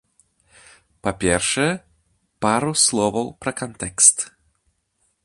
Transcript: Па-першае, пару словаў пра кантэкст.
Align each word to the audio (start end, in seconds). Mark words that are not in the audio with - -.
Па-першае, 1.07 1.67
пару 2.45 2.71
словаў 2.85 3.27
пра 3.45 3.51
кантэкст. 3.61 4.15